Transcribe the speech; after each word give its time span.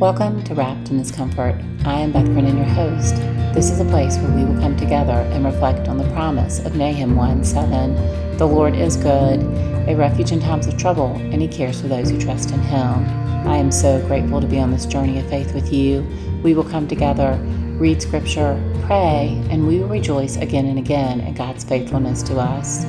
Welcome 0.00 0.44
to 0.44 0.54
Wrapped 0.54 0.90
in 0.90 0.98
His 0.98 1.10
Comfort. 1.10 1.60
I 1.84 1.94
am 1.98 2.12
Beth 2.12 2.26
Brennan, 2.26 2.56
your 2.56 2.66
host. 2.66 3.16
This 3.52 3.68
is 3.68 3.80
a 3.80 3.84
place 3.84 4.16
where 4.18 4.30
we 4.30 4.44
will 4.44 4.60
come 4.60 4.76
together 4.76 5.10
and 5.32 5.44
reflect 5.44 5.88
on 5.88 5.98
the 5.98 6.08
promise 6.12 6.60
of 6.60 6.76
Nahum 6.76 7.16
1 7.16 7.42
7. 7.42 8.36
The 8.36 8.46
Lord 8.46 8.76
is 8.76 8.96
good, 8.96 9.40
a 9.88 9.96
refuge 9.96 10.30
in 10.30 10.38
times 10.38 10.68
of 10.68 10.78
trouble, 10.78 11.16
and 11.16 11.42
He 11.42 11.48
cares 11.48 11.80
for 11.80 11.88
those 11.88 12.10
who 12.10 12.20
trust 12.20 12.52
in 12.52 12.60
Him. 12.60 13.04
I 13.48 13.56
am 13.56 13.72
so 13.72 14.00
grateful 14.06 14.40
to 14.40 14.46
be 14.46 14.60
on 14.60 14.70
this 14.70 14.86
journey 14.86 15.18
of 15.18 15.28
faith 15.28 15.52
with 15.52 15.72
you. 15.72 16.06
We 16.44 16.54
will 16.54 16.62
come 16.62 16.86
together, 16.86 17.36
read 17.76 18.00
Scripture, 18.00 18.56
pray, 18.86 19.44
and 19.50 19.66
we 19.66 19.80
will 19.80 19.88
rejoice 19.88 20.36
again 20.36 20.66
and 20.66 20.78
again 20.78 21.22
at 21.22 21.34
God's 21.34 21.64
faithfulness 21.64 22.22
to 22.22 22.38
us. 22.38 22.84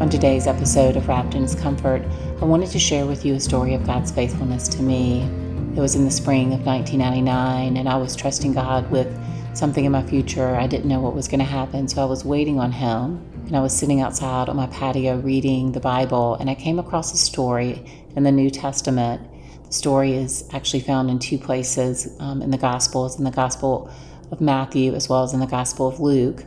On 0.00 0.08
today's 0.08 0.48
episode 0.48 0.96
of 0.96 1.06
Wrapped 1.06 1.36
in 1.36 1.42
His 1.42 1.54
Comfort, 1.54 2.02
I 2.42 2.44
wanted 2.46 2.70
to 2.70 2.80
share 2.80 3.06
with 3.06 3.24
you 3.24 3.34
a 3.34 3.40
story 3.40 3.74
of 3.74 3.86
God's 3.86 4.10
faithfulness 4.10 4.66
to 4.70 4.82
me. 4.82 5.47
It 5.78 5.80
was 5.80 5.94
in 5.94 6.04
the 6.04 6.10
spring 6.10 6.52
of 6.54 6.66
1999, 6.66 7.76
and 7.76 7.88
I 7.88 7.94
was 7.94 8.16
trusting 8.16 8.52
God 8.52 8.90
with 8.90 9.06
something 9.54 9.84
in 9.84 9.92
my 9.92 10.02
future. 10.02 10.56
I 10.56 10.66
didn't 10.66 10.88
know 10.88 10.98
what 10.98 11.14
was 11.14 11.28
going 11.28 11.38
to 11.38 11.46
happen, 11.46 11.86
so 11.86 12.02
I 12.02 12.04
was 12.04 12.24
waiting 12.24 12.58
on 12.58 12.72
Him. 12.72 13.24
And 13.46 13.56
I 13.56 13.60
was 13.60 13.78
sitting 13.78 14.00
outside 14.00 14.48
on 14.48 14.56
my 14.56 14.66
patio 14.66 15.18
reading 15.20 15.70
the 15.70 15.78
Bible, 15.78 16.34
and 16.34 16.50
I 16.50 16.56
came 16.56 16.80
across 16.80 17.14
a 17.14 17.16
story 17.16 17.84
in 18.16 18.24
the 18.24 18.32
New 18.32 18.50
Testament. 18.50 19.22
The 19.66 19.72
story 19.72 20.14
is 20.14 20.48
actually 20.52 20.80
found 20.80 21.10
in 21.10 21.20
two 21.20 21.38
places 21.38 22.12
um, 22.18 22.42
in 22.42 22.50
the 22.50 22.58
Gospels, 22.58 23.16
in 23.16 23.22
the 23.22 23.30
Gospel 23.30 23.88
of 24.32 24.40
Matthew 24.40 24.96
as 24.96 25.08
well 25.08 25.22
as 25.22 25.32
in 25.32 25.38
the 25.38 25.46
Gospel 25.46 25.86
of 25.86 26.00
Luke. 26.00 26.44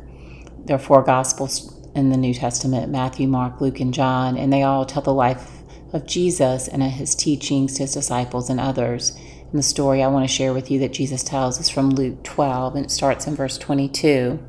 There 0.65 0.75
are 0.75 0.79
four 0.79 1.03
Gospels 1.03 1.73
in 1.95 2.09
the 2.09 2.17
New 2.17 2.33
Testament 2.33 2.91
Matthew, 2.91 3.29
Mark, 3.29 3.61
Luke, 3.61 3.79
and 3.79 3.93
John, 3.93 4.35
and 4.37 4.51
they 4.51 4.63
all 4.63 4.85
tell 4.85 5.01
the 5.01 5.13
life 5.13 5.60
of 5.93 6.07
Jesus 6.07 6.67
and 6.67 6.83
his 6.83 7.15
teachings 7.15 7.75
to 7.75 7.83
his 7.83 7.93
disciples 7.93 8.49
and 8.49 8.59
others. 8.59 9.11
And 9.51 9.59
the 9.59 9.63
story 9.63 10.01
I 10.01 10.07
want 10.07 10.27
to 10.27 10.33
share 10.33 10.53
with 10.53 10.71
you 10.71 10.79
that 10.79 10.93
Jesus 10.93 11.23
tells 11.23 11.59
is 11.59 11.69
from 11.69 11.89
Luke 11.89 12.23
12, 12.23 12.75
and 12.75 12.85
it 12.85 12.91
starts 12.91 13.27
in 13.27 13.35
verse 13.35 13.57
22. 13.57 14.39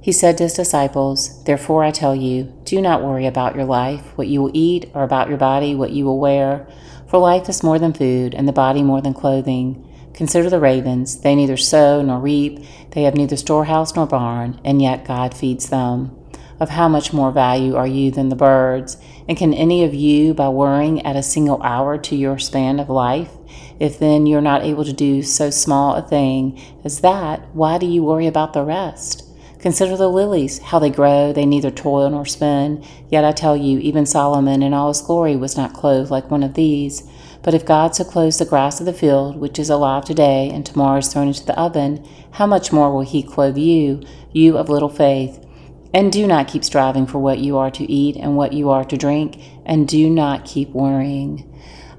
He 0.00 0.12
said 0.12 0.36
to 0.38 0.44
his 0.44 0.54
disciples, 0.54 1.42
Therefore 1.44 1.82
I 1.82 1.90
tell 1.90 2.14
you, 2.14 2.52
do 2.64 2.80
not 2.80 3.02
worry 3.02 3.26
about 3.26 3.54
your 3.54 3.64
life, 3.64 4.16
what 4.16 4.28
you 4.28 4.42
will 4.42 4.50
eat, 4.54 4.90
or 4.94 5.02
about 5.02 5.28
your 5.28 5.38
body, 5.38 5.74
what 5.74 5.92
you 5.92 6.04
will 6.04 6.18
wear. 6.18 6.68
For 7.08 7.18
life 7.18 7.48
is 7.48 7.62
more 7.62 7.78
than 7.78 7.94
food, 7.94 8.34
and 8.34 8.46
the 8.46 8.52
body 8.52 8.82
more 8.82 9.00
than 9.00 9.14
clothing. 9.14 9.84
Consider 10.14 10.50
the 10.50 10.60
ravens. 10.60 11.20
They 11.20 11.34
neither 11.34 11.56
sow 11.56 12.02
nor 12.02 12.18
reap, 12.20 12.64
they 12.90 13.04
have 13.04 13.14
neither 13.14 13.36
storehouse 13.36 13.94
nor 13.94 14.06
barn, 14.06 14.60
and 14.64 14.82
yet 14.82 15.06
God 15.06 15.34
feeds 15.34 15.68
them 15.70 16.18
of 16.60 16.70
how 16.70 16.88
much 16.88 17.12
more 17.12 17.30
value 17.30 17.76
are 17.76 17.86
you 17.86 18.10
than 18.10 18.28
the 18.28 18.36
birds? 18.36 18.96
And 19.28 19.36
can 19.36 19.54
any 19.54 19.84
of 19.84 19.94
you, 19.94 20.34
by 20.34 20.48
worrying, 20.48 21.04
add 21.04 21.16
a 21.16 21.22
single 21.22 21.62
hour 21.62 21.98
to 21.98 22.16
your 22.16 22.38
span 22.38 22.80
of 22.80 22.88
life? 22.88 23.30
If 23.78 23.98
then 23.98 24.26
you're 24.26 24.40
not 24.40 24.64
able 24.64 24.84
to 24.84 24.92
do 24.92 25.22
so 25.22 25.50
small 25.50 25.94
a 25.94 26.02
thing 26.02 26.60
as 26.84 27.00
that, 27.00 27.46
why 27.54 27.78
do 27.78 27.86
you 27.86 28.02
worry 28.02 28.26
about 28.26 28.52
the 28.52 28.64
rest? 28.64 29.24
Consider 29.60 29.96
the 29.96 30.08
lilies, 30.08 30.58
how 30.58 30.78
they 30.78 30.90
grow, 30.90 31.32
they 31.32 31.44
neither 31.44 31.70
toil 31.70 32.08
nor 32.10 32.24
spin. 32.24 32.84
Yet 33.08 33.24
I 33.24 33.32
tell 33.32 33.56
you, 33.56 33.78
even 33.80 34.06
Solomon 34.06 34.62
in 34.62 34.72
all 34.72 34.88
his 34.88 35.00
glory 35.00 35.34
was 35.36 35.56
not 35.56 35.74
clothed 35.74 36.10
like 36.10 36.30
one 36.30 36.44
of 36.44 36.54
these. 36.54 37.08
But 37.42 37.54
if 37.54 37.66
God 37.66 37.94
so 37.94 38.04
clothes 38.04 38.38
the 38.38 38.44
grass 38.44 38.78
of 38.78 38.86
the 38.86 38.92
field, 38.92 39.36
which 39.36 39.58
is 39.58 39.70
alive 39.70 40.04
today 40.04 40.50
and 40.50 40.64
tomorrow 40.64 40.98
is 40.98 41.12
thrown 41.12 41.28
into 41.28 41.44
the 41.44 41.58
oven, 41.58 42.06
how 42.32 42.46
much 42.46 42.72
more 42.72 42.92
will 42.92 43.02
he 43.02 43.22
clothe 43.22 43.56
you, 43.56 44.00
you 44.32 44.56
of 44.56 44.68
little 44.68 44.88
faith? 44.88 45.44
And 45.92 46.12
do 46.12 46.26
not 46.26 46.48
keep 46.48 46.64
striving 46.64 47.06
for 47.06 47.18
what 47.18 47.38
you 47.38 47.56
are 47.56 47.70
to 47.70 47.90
eat 47.90 48.16
and 48.16 48.36
what 48.36 48.52
you 48.52 48.70
are 48.70 48.84
to 48.84 48.96
drink, 48.96 49.40
and 49.64 49.88
do 49.88 50.10
not 50.10 50.44
keep 50.44 50.70
worrying. 50.70 51.44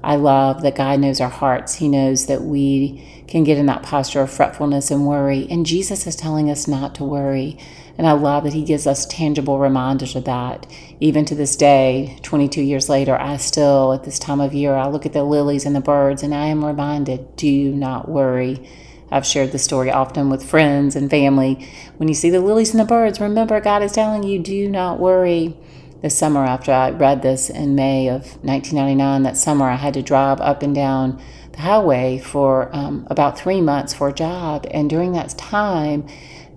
I 0.02 0.16
love 0.16 0.62
that 0.62 0.76
God 0.76 1.00
knows 1.00 1.20
our 1.20 1.28
hearts. 1.28 1.74
He 1.74 1.88
knows 1.88 2.26
that 2.26 2.42
we 2.42 3.24
can 3.26 3.44
get 3.44 3.58
in 3.58 3.66
that 3.66 3.82
posture 3.82 4.22
of 4.22 4.30
fretfulness 4.30 4.90
and 4.90 5.06
worry. 5.06 5.46
And 5.50 5.66
Jesus 5.66 6.06
is 6.06 6.16
telling 6.16 6.50
us 6.50 6.66
not 6.66 6.94
to 6.96 7.04
worry. 7.04 7.58
And 7.98 8.06
I 8.06 8.12
love 8.12 8.44
that 8.44 8.54
He 8.54 8.64
gives 8.64 8.86
us 8.86 9.04
tangible 9.06 9.58
reminders 9.58 10.16
of 10.16 10.24
that. 10.24 10.66
Even 11.00 11.24
to 11.26 11.34
this 11.34 11.54
day, 11.54 12.18
22 12.22 12.62
years 12.62 12.88
later, 12.88 13.20
I 13.20 13.36
still, 13.36 13.92
at 13.92 14.04
this 14.04 14.18
time 14.18 14.40
of 14.40 14.54
year, 14.54 14.74
I 14.74 14.88
look 14.88 15.04
at 15.04 15.12
the 15.12 15.24
lilies 15.24 15.66
and 15.66 15.76
the 15.76 15.80
birds 15.80 16.22
and 16.22 16.34
I 16.34 16.46
am 16.46 16.64
reminded 16.64 17.36
do 17.36 17.72
not 17.72 18.08
worry 18.08 18.66
I've 19.10 19.26
shared 19.26 19.52
the 19.52 19.58
story 19.58 19.90
often 19.90 20.30
with 20.30 20.48
friends 20.48 20.94
and 20.94 21.10
family. 21.10 21.68
When 21.96 22.08
you 22.08 22.14
see 22.14 22.30
the 22.30 22.40
lilies 22.40 22.70
and 22.70 22.80
the 22.80 22.84
birds, 22.84 23.20
remember 23.20 23.60
God 23.60 23.82
is 23.82 23.92
telling 23.92 24.22
you, 24.22 24.38
do 24.38 24.68
not 24.68 25.00
worry. 25.00 25.56
This 26.02 26.16
summer, 26.16 26.44
after 26.44 26.72
I 26.72 26.90
read 26.90 27.20
this 27.20 27.50
in 27.50 27.74
May 27.74 28.08
of 28.08 28.22
1999, 28.42 29.22
that 29.24 29.36
summer 29.36 29.68
I 29.68 29.76
had 29.76 29.92
to 29.94 30.02
drive 30.02 30.40
up 30.40 30.62
and 30.62 30.74
down 30.74 31.20
the 31.52 31.60
highway 31.60 32.18
for 32.18 32.74
um, 32.74 33.06
about 33.10 33.38
three 33.38 33.60
months 33.60 33.92
for 33.92 34.08
a 34.08 34.12
job. 34.12 34.66
And 34.70 34.88
during 34.88 35.12
that 35.12 35.36
time, 35.36 36.06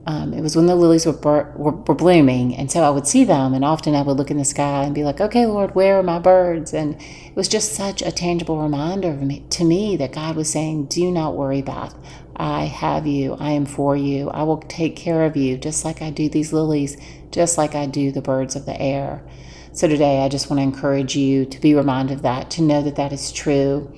um, 0.06 0.34
it 0.34 0.42
was 0.42 0.56
when 0.56 0.66
the 0.66 0.76
lilies 0.76 1.06
were, 1.06 1.14
were, 1.14 1.54
were, 1.56 1.96
blooming. 1.96 2.56
And 2.56 2.70
so 2.70 2.84
I 2.84 2.90
would 2.90 3.08
see 3.08 3.24
them, 3.24 3.54
and 3.54 3.64
often 3.64 3.96
I 3.96 4.02
would 4.02 4.18
look 4.18 4.32
in 4.32 4.38
the 4.38 4.46
sky 4.46 4.84
and 4.84 4.94
be 4.94 5.04
like, 5.04 5.22
okay, 5.22 5.46
Lord, 5.46 5.76
where 5.76 6.00
are 6.00 6.04
my 6.04 6.20
birds? 6.20 6.74
And 6.74 7.02
it 7.02 7.36
was 7.36 7.48
just 7.48 7.74
such 7.74 8.02
a 8.02 8.12
tangible 8.12 8.62
reminder 8.62 9.14
me, 9.14 9.46
to 9.52 9.64
me 9.64 9.96
that 9.98 10.12
God 10.12 10.36
was 10.36 10.50
saying, 10.50 10.86
do 10.86 11.10
not 11.10 11.36
worry 11.36 11.60
about. 11.60 11.94
I 12.36 12.66
have 12.66 13.06
you. 13.08 13.36
I 13.36 13.52
am 13.52 13.66
for 13.66 13.96
you. 13.96 14.30
I 14.30 14.44
will 14.44 14.58
take 14.58 14.96
care 14.96 15.24
of 15.26 15.38
you, 15.38 15.58
just 15.58 15.86
like 15.86 16.02
I 16.02 16.10
do 16.10 16.30
these 16.30 16.54
lilies, 16.54 16.98
just 17.32 17.58
like 17.58 17.76
I 17.76 17.86
do 17.86 18.12
the 18.12 18.22
birds 18.22 18.56
of 18.56 18.66
the 18.66 18.80
air. 18.82 19.24
So 19.72 19.88
today, 19.88 20.24
I 20.24 20.30
just 20.30 20.50
want 20.50 20.60
to 20.60 20.64
encourage 20.64 21.16
you 21.16 21.46
to 21.46 21.60
be 21.60 21.74
reminded 21.74 22.18
of 22.18 22.22
that, 22.24 22.52
to 22.52 22.62
know 22.62 22.82
that 22.82 22.96
that 22.96 23.12
is 23.14 23.32
true 23.32 23.92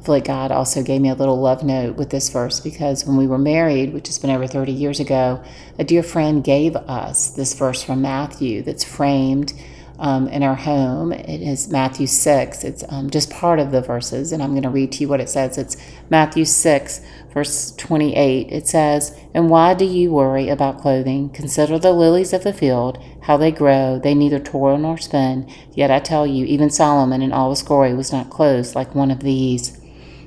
I 0.00 0.02
feel 0.02 0.14
like 0.14 0.24
God 0.24 0.50
also 0.50 0.82
gave 0.82 1.02
me 1.02 1.10
a 1.10 1.14
little 1.14 1.38
love 1.38 1.62
note 1.62 1.96
with 1.96 2.08
this 2.08 2.30
verse 2.30 2.58
because 2.58 3.04
when 3.04 3.18
we 3.18 3.26
were 3.26 3.36
married, 3.36 3.92
which 3.92 4.06
has 4.06 4.18
been 4.18 4.30
over 4.30 4.46
30 4.46 4.72
years 4.72 4.98
ago, 4.98 5.42
a 5.78 5.84
dear 5.84 6.02
friend 6.02 6.42
gave 6.42 6.74
us 6.74 7.28
this 7.28 7.52
verse 7.52 7.82
from 7.82 8.00
Matthew 8.00 8.62
that's 8.62 8.82
framed 8.82 9.52
um, 10.00 10.26
in 10.28 10.42
our 10.42 10.56
home. 10.56 11.12
It 11.12 11.42
is 11.42 11.70
Matthew 11.70 12.06
6. 12.06 12.64
It's 12.64 12.82
um, 12.88 13.10
just 13.10 13.30
part 13.30 13.60
of 13.60 13.70
the 13.70 13.82
verses, 13.82 14.32
and 14.32 14.42
I'm 14.42 14.52
going 14.52 14.62
to 14.62 14.70
read 14.70 14.92
to 14.92 15.02
you 15.02 15.08
what 15.08 15.20
it 15.20 15.28
says. 15.28 15.58
It's 15.58 15.76
Matthew 16.08 16.46
6, 16.46 17.00
verse 17.32 17.72
28. 17.76 18.50
It 18.50 18.66
says, 18.66 19.16
And 19.34 19.50
why 19.50 19.74
do 19.74 19.84
you 19.84 20.10
worry 20.10 20.48
about 20.48 20.80
clothing? 20.80 21.28
Consider 21.28 21.78
the 21.78 21.92
lilies 21.92 22.32
of 22.32 22.42
the 22.42 22.54
field, 22.54 22.98
how 23.22 23.36
they 23.36 23.52
grow. 23.52 24.00
They 24.02 24.14
neither 24.14 24.40
toil 24.40 24.78
nor 24.78 24.96
spin. 24.96 25.48
Yet 25.72 25.90
I 25.90 26.00
tell 26.00 26.26
you, 26.26 26.46
even 26.46 26.70
Solomon 26.70 27.22
in 27.22 27.32
all 27.32 27.50
his 27.50 27.62
glory 27.62 27.94
was 27.94 28.10
not 28.10 28.30
clothed 28.30 28.74
like 28.74 28.94
one 28.94 29.10
of 29.10 29.20
these. 29.20 29.78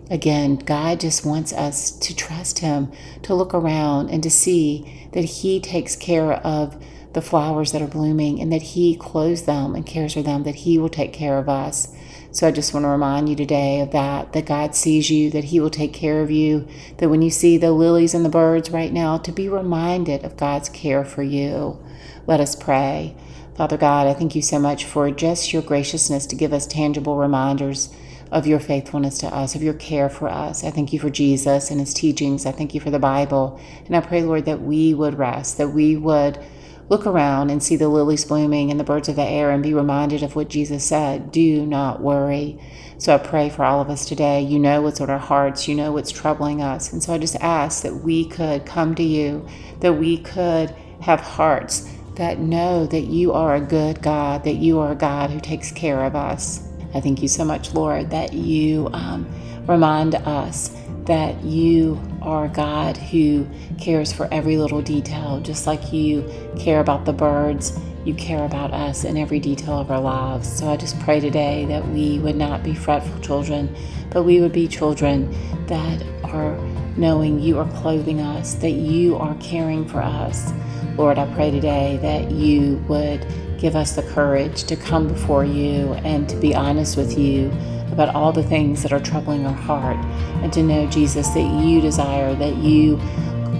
Again, 0.09 0.57
God 0.57 1.00
just 1.00 1.25
wants 1.25 1.51
us 1.53 1.90
to 1.90 2.16
trust 2.16 2.59
Him, 2.59 2.91
to 3.23 3.34
look 3.34 3.53
around 3.53 4.09
and 4.09 4.22
to 4.22 4.29
see 4.29 5.09
that 5.13 5.23
He 5.23 5.59
takes 5.59 5.95
care 5.95 6.34
of 6.34 6.78
the 7.13 7.22
flowers 7.22 7.72
that 7.72 7.81
are 7.81 7.88
blooming 7.88 8.41
and 8.41 8.51
that 8.51 8.62
He 8.62 8.96
clothes 8.96 9.44
them 9.44 9.75
and 9.75 9.85
cares 9.85 10.13
for 10.13 10.22
them, 10.22 10.44
that 10.44 10.56
He 10.56 10.78
will 10.78 10.90
take 10.90 11.13
care 11.13 11.38
of 11.38 11.47
us. 11.47 11.96
So 12.31 12.47
I 12.47 12.51
just 12.51 12.74
want 12.74 12.84
to 12.85 12.90
remind 12.90 13.29
you 13.29 13.35
today 13.35 13.79
of 13.79 13.91
that, 13.91 14.34
that 14.34 14.47
God 14.47 14.75
sees 14.75 15.12
you, 15.12 15.29
that 15.29 15.46
He 15.46 15.59
will 15.59 15.69
take 15.69 15.94
care 15.94 16.22
of 16.22 16.31
you, 16.31 16.68
that 16.97 17.09
when 17.09 17.22
you 17.22 17.29
see 17.29 17.57
the 17.57 17.72
lilies 17.72 18.16
and 18.16 18.25
the 18.25 18.29
birds 18.29 18.72
right 18.72 18.91
now, 18.91 19.19
to 19.19 19.31
be 19.31 19.47
reminded 19.47 20.23
of 20.23 20.38
God's 20.38 20.69
care 20.69 21.06
for 21.06 21.22
you. 21.22 21.79
Let 22.25 22.40
us 22.40 22.56
pray. 22.56 23.16
Father 23.56 23.78
God, 23.78 24.07
I 24.07 24.16
thank 24.16 24.34
you 24.34 24.41
so 24.41 24.57
much 24.57 24.85
for 24.85 25.12
just 25.12 25.53
your 25.53 25.62
graciousness 25.62 26.25
to 26.25 26.35
give 26.35 26.53
us 26.53 26.66
tangible 26.66 27.18
reminders 27.18 27.94
of 28.31 28.47
your 28.47 28.59
faithfulness 28.59 29.19
to 29.19 29.28
us, 29.28 29.53
of 29.53 29.62
your 29.62 29.75
care 29.75 30.09
for 30.09 30.28
us. 30.28 30.63
I 30.63 30.72
thank 30.72 30.91
you 30.91 31.00
for 31.00 31.12
Jesus 31.12 31.69
and 31.69 31.79
his 31.79 31.94
teachings. 31.94 32.47
I 32.47 32.52
thank 32.52 32.73
you 32.73 32.81
for 32.81 32.90
the 32.90 32.97
Bible. 32.97 33.62
And 33.85 33.96
I 33.96 34.00
pray, 34.02 34.23
Lord, 34.23 34.46
that 34.46 34.63
we 34.63 34.96
would 34.96 35.19
rest, 35.19 35.59
that 35.59 35.69
we 35.69 35.96
would 35.96 36.40
look 36.89 37.05
around 37.05 37.49
and 37.49 37.63
see 37.63 37.75
the 37.75 37.88
lilies 37.88 38.25
blooming 38.25 38.71
and 38.71 38.79
the 38.79 38.83
birds 38.83 39.09
of 39.09 39.16
the 39.16 39.23
air 39.23 39.51
and 39.51 39.63
be 39.63 39.73
reminded 39.73 40.23
of 40.23 40.35
what 40.35 40.49
Jesus 40.49 40.83
said 40.83 41.31
do 41.31 41.66
not 41.66 42.01
worry. 42.01 42.59
So 42.97 43.16
I 43.16 43.17
pray 43.17 43.49
for 43.49 43.63
all 43.63 43.81
of 43.81 43.89
us 43.89 44.05
today. 44.05 44.41
You 44.41 44.59
know 44.59 44.81
what's 44.81 45.01
on 45.01 45.09
our 45.09 45.17
hearts, 45.17 45.67
you 45.67 45.75
know 45.75 45.91
what's 45.91 46.11
troubling 46.11 46.61
us. 46.61 46.93
And 46.93 47.01
so 47.01 47.13
I 47.13 47.17
just 47.17 47.35
ask 47.37 47.84
that 47.84 47.96
we 47.96 48.25
could 48.25 48.66
come 48.66 48.96
to 48.96 49.03
you, 49.03 49.47
that 49.79 49.93
we 49.93 50.17
could 50.17 50.69
have 51.02 51.19
hearts 51.19 51.90
that 52.16 52.40
know 52.40 52.85
that 52.85 53.02
you 53.02 53.34
are 53.34 53.55
a 53.55 53.61
good 53.61 54.02
God, 54.02 54.43
that 54.43 54.55
you 54.55 54.79
are 54.79 54.91
a 54.91 54.96
God 54.96 55.31
who 55.31 55.40
takes 55.40 55.72
care 55.72 56.03
of 56.03 56.16
us. 56.16 56.67
I 56.93 57.02
thank 57.02 57.22
you 57.22 57.28
so 57.28 57.43
much, 57.43 57.73
Lord, 57.73 58.11
that 58.11 58.34
you 58.34 58.90
um, 58.93 59.28
remind 59.67 60.16
us 60.16 60.78
that 61.05 61.43
you 61.43 61.99
are 62.23 62.47
God 62.47 62.97
who 62.97 63.47
cares 63.78 64.11
for 64.11 64.28
every 64.34 64.58
little 64.58 64.81
detail, 64.81 65.40
just 65.41 65.67
like 65.67 65.93
you 65.93 66.29
care 66.58 66.79
about 66.79 67.05
the 67.05 67.14
birds. 67.14 67.78
You 68.05 68.14
care 68.16 68.43
about 68.43 68.73
us 68.73 69.03
in 69.05 69.16
every 69.16 69.40
detail 69.40 69.79
of 69.79 69.91
our 69.91 69.99
lives. 69.99 70.52
So 70.52 70.70
I 70.70 70.75
just 70.75 70.99
pray 70.99 71.20
today 71.20 71.66
that 71.66 71.87
we 71.90 72.20
would 72.20 72.35
not 72.35 72.64
be 72.64 72.73
fretful 72.73 73.20
children, 73.22 73.73
but 74.09 74.23
we 74.23 74.41
would 74.41 74.52
be 74.52 74.67
children 74.67 75.34
that 75.67 76.03
are 76.23 76.58
knowing 76.97 77.40
you 77.40 77.59
are 77.59 77.70
clothing 77.81 78.20
us, 78.20 78.55
that 78.55 78.72
you 78.72 79.16
are 79.16 79.35
caring 79.35 79.87
for 79.87 80.02
us. 80.02 80.52
Lord, 80.97 81.17
I 81.17 81.34
pray 81.34 81.52
today 81.52 81.97
that 82.02 82.31
you 82.31 82.84
would 82.87 83.25
give 83.58 83.75
us 83.75 83.96
the 83.96 84.03
courage 84.03 84.66
to 84.66 84.75
come 84.75 85.08
before 85.08 85.46
you 85.46 85.93
and 86.03 86.28
to 86.28 86.35
be 86.35 86.53
honest 86.53 86.97
with 86.97 87.17
you 87.17 87.49
about 87.93 88.13
all 88.13 88.34
the 88.34 88.43
things 88.43 88.84
that 88.84 88.91
are 88.91 88.99
troubling 88.99 89.45
our 89.45 89.53
heart, 89.53 89.97
and 90.43 90.51
to 90.51 90.61
know, 90.61 90.85
Jesus, 90.90 91.29
that 91.29 91.63
you 91.63 91.79
desire, 91.79 92.35
that 92.35 92.57
you 92.57 92.99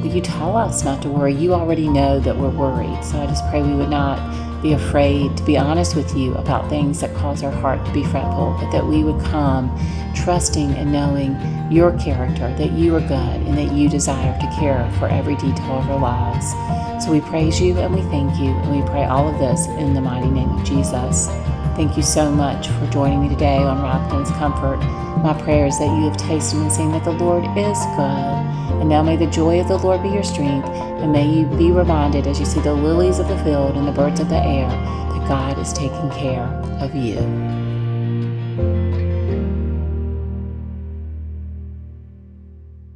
you 0.03 0.19
tell 0.19 0.57
us 0.57 0.83
not 0.83 1.01
to 1.01 1.09
worry. 1.09 1.33
You 1.33 1.53
already 1.53 1.88
know 1.88 2.19
that 2.19 2.38
we're 2.38 2.50
worried. 2.50 3.03
So 3.06 3.21
I 3.21 3.25
just 3.25 3.47
pray 3.50 3.62
we 3.62 3.74
would 3.74 3.89
not 3.89 4.19
be 4.62 4.74
afraid 4.74 5.35
to 5.38 5.44
be 5.44 5.57
honest 5.57 5.95
with 5.95 6.15
you 6.15 6.33
about 6.35 6.69
things 6.69 7.01
that 7.01 7.13
cause 7.15 7.44
our 7.44 7.51
heart 7.51 7.85
to 7.85 7.94
be 7.94 8.03
fretful, 8.03 8.56
but 8.59 8.71
that 8.71 8.85
we 8.85 9.03
would 9.03 9.21
come 9.25 9.74
trusting 10.15 10.71
and 10.74 10.91
knowing 10.91 11.38
your 11.71 11.97
character, 12.00 12.53
that 12.56 12.71
you 12.71 12.95
are 12.95 13.01
good 13.01 13.09
and 13.09 13.57
that 13.57 13.74
you 13.74 13.89
desire 13.89 14.39
to 14.39 14.47
care 14.59 14.89
for 15.00 15.07
every 15.07 15.36
detail 15.36 15.79
of 15.79 15.89
our 15.89 16.00
lives. 16.00 17.06
So 17.06 17.12
we 17.12 17.21
praise 17.21 17.59
you 17.59 17.77
and 17.77 17.94
we 17.94 18.01
thank 18.03 18.38
you, 18.39 18.50
and 18.51 18.75
we 18.75 18.88
pray 18.89 19.06
all 19.06 19.27
of 19.27 19.39
this 19.39 19.68
in 19.68 19.94
the 19.94 20.01
mighty 20.01 20.29
name 20.29 20.50
of 20.50 20.63
Jesus. 20.65 21.27
Thank 21.75 21.98
you 21.98 22.04
so 22.04 22.31
much 22.31 22.68
for 22.68 22.86
joining 22.92 23.20
me 23.20 23.30
today 23.30 23.58
on 23.58 23.81
in 24.12 24.25
Comfort. 24.36 24.78
My 25.24 25.34
prayer 25.42 25.66
is 25.66 25.80
that 25.80 25.86
you 25.86 26.04
have 26.04 26.18
tasted 26.18 26.60
and 26.60 26.72
seen 26.72 26.92
that 26.92 27.04
the 27.04 27.12
Lord 27.12 27.46
is 27.58 27.80
good. 27.96 28.80
And 28.80 28.88
now 28.88 29.02
may 29.02 29.16
the 29.16 29.25
joy 29.25 29.60
of 29.60 29.68
the 29.68 29.78
Lord 29.78 30.04
be 30.04 30.10
your 30.10 30.24
strength, 30.24 30.68
and 30.68 31.12
may 31.12 31.28
you 31.28 31.48
be 31.48 31.72
reminded 31.72 32.28
as 32.28 32.40
you 32.40 32.46
see 32.46 32.60
the 32.60 32.72
lilies 32.72 33.18
of 33.18 33.28
the 33.28 33.44
field 33.44 33.75
and 33.75 33.88
the 33.88 33.92
birds 33.92 34.20
of 34.20 34.30
the 34.30 34.38
air 34.38 34.70
that 34.70 35.28
God 35.28 35.58
is 35.58 35.74
taking 35.74 36.12
care 36.12 36.46
of 36.80 36.94
you. 36.94 37.62